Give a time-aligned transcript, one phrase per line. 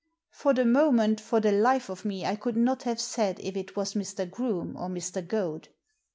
[0.31, 3.75] For the moment for the life of me I could not have said if it
[3.75, 4.27] was Mr.
[4.27, 5.21] Groome or Mr.
[5.27, 5.67] Goad.